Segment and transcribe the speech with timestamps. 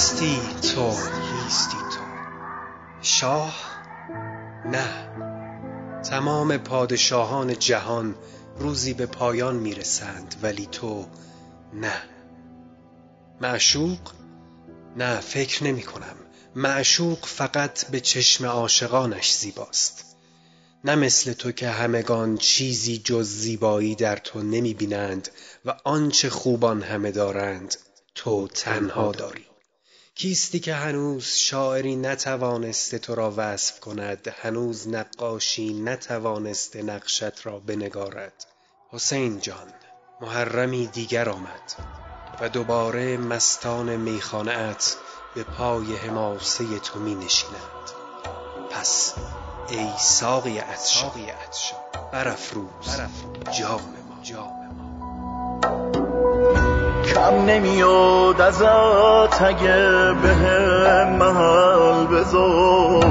[0.00, 0.40] کیستی
[0.74, 2.00] تو؟ کیستی تو؟
[3.02, 3.54] شاه؟
[4.66, 5.10] نه.
[6.02, 8.14] تمام پادشاهان جهان
[8.58, 11.06] روزی به پایان می‌رسند ولی تو
[11.74, 12.02] نه.
[13.40, 13.98] معشوق؟
[14.96, 16.16] نه فکر نمی کنم
[16.54, 20.16] معشوق فقط به چشم عاشقانش زیباست.
[20.84, 25.28] نه مثل تو که همگان چیزی جز زیبایی در تو نمی بینند
[25.64, 27.76] و آنچه خوبان همه دارند
[28.14, 29.49] تو تنها داری.
[30.20, 38.46] کیستی که هنوز شاعری نتوانسته تو را وصف کند هنوز نقاشی نتوانسته نقشت را بنگارد.
[38.90, 39.72] حسین جان
[40.20, 41.72] محرمی دیگر آمد
[42.40, 44.96] و دوباره مستان میخانه ات
[45.34, 47.90] به پای حماسه تو می نشینند
[48.70, 49.14] پس
[49.68, 51.10] ای ساقی عطشان
[52.12, 52.96] برافروز
[53.58, 53.94] جام
[54.88, 56.09] ما.
[57.14, 60.34] کم نمیاد ازت اگه به
[61.04, 63.04] محل بذار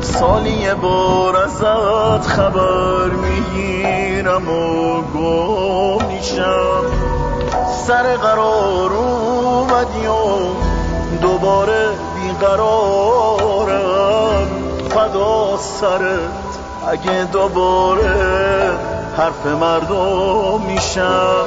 [0.00, 6.84] سالی یه بار ازت خبر می‌گیرم و گم میشم.
[7.86, 10.26] سر قرار اومدی و
[11.22, 13.70] دوباره بیقرارم.
[14.90, 16.50] فدا سرت
[16.88, 18.14] اگه دوباره
[19.16, 21.44] حرف مردم میشم.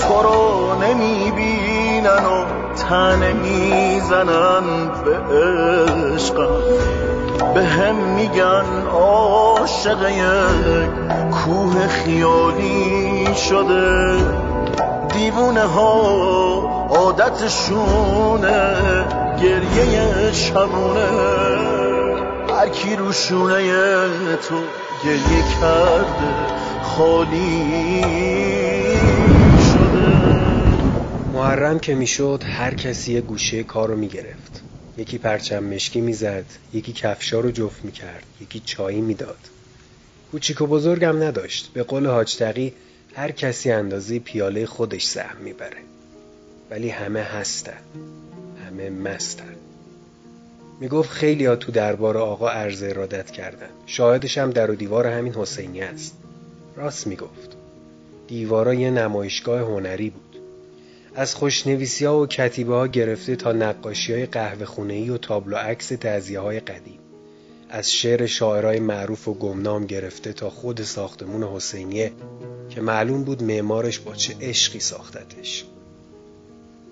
[0.00, 2.44] تو رو نمی‌بینن و
[2.74, 6.62] تنه می‌زنن به عشقم.
[7.54, 10.90] به هم میگن عاشق یک
[11.30, 14.16] کوه خیالی شده.
[15.14, 16.02] دیوونه ها
[16.90, 18.76] عادتشونه
[19.42, 21.08] گریه شبونه.
[22.58, 23.62] هر کی رو شونه
[24.48, 24.54] تو
[25.04, 26.28] گریه کرده
[26.82, 28.02] خالی.
[31.42, 34.62] محرم که می‌شد هر کسی یه گوشه کار رو می‌گرفت.
[34.96, 39.38] یکی پرچم مشکی می‌زد یکی کفشا رو جفت می‌کرد یکی چایی می‌داد.
[40.30, 41.70] کوچیک و بزرگم نداشت.
[41.74, 42.72] به قول حاج تقی
[43.14, 45.76] هر کسی اندازه پیاله خودش سهم می‌بره.
[46.70, 47.82] ولی همه هستن.
[48.66, 49.56] همه مستن.
[50.80, 53.70] می‌گفت خیلی ها تو دربار آقا عرض ارادت کردن.
[53.86, 56.18] شاهدش هم در و دیوار همین حسینی است.
[56.76, 57.56] راست می‌گفت.
[58.28, 60.31] دیوارا یه نمایشگاه هنری بود.
[61.14, 65.88] از خوشنویسی ها و کتیبه ها گرفته تا نقاشی های قهوه خونه و تابلو عکس
[65.88, 66.98] تعذیه های قدیم.
[67.70, 72.12] از شعر شاعرای معروف و گمنام گرفته تا خود ساختمون حسینیه
[72.70, 75.64] که معلوم بود معمارش با چه عشقی ساختتش.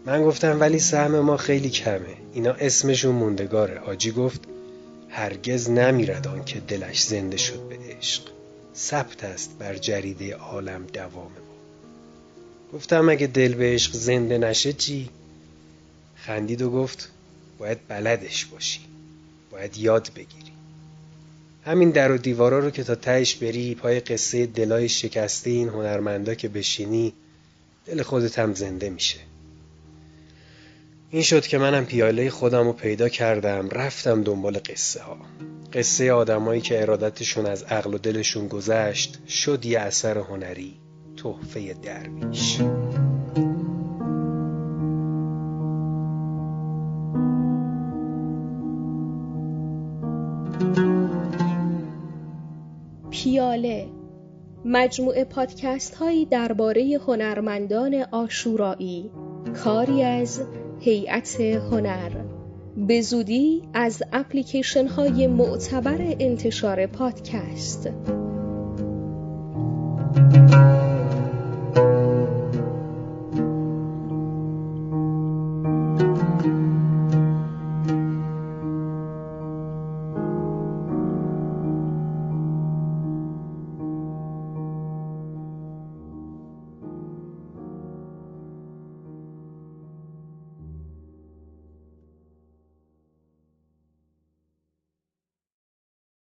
[0.06, 2.16] من گفتم ولی سهم ما خیلی کمه.
[2.32, 3.78] اینا اسمشون موندگاره.
[3.78, 4.40] حاجی گفت
[5.08, 8.22] هرگز نمیرد آن که دلش زنده شد به عشق.
[8.76, 11.30] ثبت است بر جریده عالم دوام
[12.72, 15.08] گفتم اگه دل به عشق زنده نشه چی؟
[16.16, 17.10] خندید و گفت
[17.58, 18.80] باید بلدش باشی.
[19.50, 20.52] باید یاد بگیری.
[21.64, 26.34] همین در و دیوارا رو که تا تهش بری پای قصه دلای شکسته این هنرمندا
[26.34, 27.12] که بشینی
[27.86, 29.18] دل خودت هم زنده میشه.
[31.10, 35.18] این شد که منم پیاله خودم رو پیدا کردم رفتم دنبال قصه ها
[35.72, 40.76] قصه آدمایی که ارادتشون از عقل و دلشون گذشت شد یه اثر هنری.
[41.22, 42.60] تحفه درویش.
[53.10, 53.86] پیاله
[54.64, 59.10] مجموعه پادکست هایی درباره هنرمندان آشورایی.
[59.64, 60.42] کاری از
[60.80, 62.10] هیئت هنر.
[62.76, 67.90] به زودی از اپلیکیشن های معتبر انتشار پادکست.